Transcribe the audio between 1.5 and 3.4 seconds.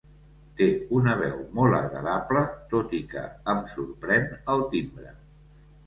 molt agradable tot i que